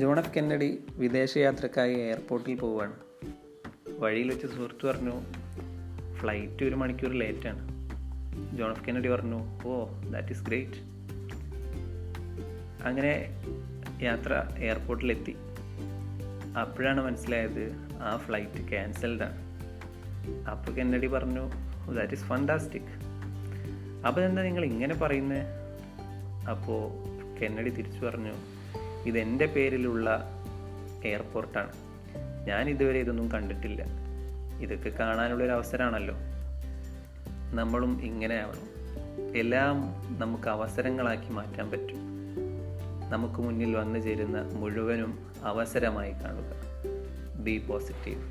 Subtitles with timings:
[0.00, 2.94] John F Kennedy വിദേശയാത്രക്കായി എയർപോർട്ടിൽ പോവുകയാണ്.
[3.98, 5.14] വഴിയിൽ വെച്ച് സുഹൃത്ത് പറഞ്ഞു
[6.14, 7.62] ഫ്ലൈറ്റ് ഒരു മണിക്കൂർ ലേറ്റാണ്
[8.56, 9.74] ജോൺ എഫ് കെന്നഡി പറഞ്ഞു ഓ
[10.10, 10.78] ദാറ്റ് ഈസ് ഗ്രേറ്റ്
[12.84, 13.12] അങ്ങനെ
[14.02, 15.34] യാത്ര എയർപോർട്ടിലെത്തി.
[16.60, 17.64] അപ്പോഴാണ് മനസ്സിലായത്
[18.02, 19.38] ആ ഫ്ലൈറ്റ് ക്യാൻസൽഡാണ്
[20.50, 21.44] അപ്പോൾ കെന്നഡി പറഞ്ഞു
[21.94, 22.90] ദാറ്റ് ഈസ് ഫണ്ടാസ്റ്റിക്
[24.06, 25.44] അപ്പോൾ എന്താ നിങ്ങൾ ഇങ്ങനെ പറയുന്നത്
[26.50, 26.82] അപ്പോൾ
[27.40, 28.34] കെന്നഡി തിരിച്ചു പറഞ്ഞു
[29.06, 30.28] ഇതെന്റെ പേരിലുള്ള
[31.04, 31.72] എയർപോർട്ടാണ്
[32.46, 33.84] ഞാൻ ഇതുവരെ ഇതൊന്നും കണ്ടിട്ടില്ല.
[34.60, 36.14] ഇതൊക്കെ കാണാനുള്ളൊരു അവസരമാണല്ലോ.
[37.54, 38.72] നമ്മളും ഇങ്ങനെ ആവണം.
[39.36, 39.76] എല്ലാം
[40.18, 41.98] നമുക്ക് അവസരങ്ങളാക്കി മാറ്റാൻ പറ്റും.
[43.10, 46.62] നമുക്ക് മുന്നിൽ വന്നു ചേരുന്ന മുഴുവനും അവസരമായി കാണുക.
[47.40, 48.22] B positive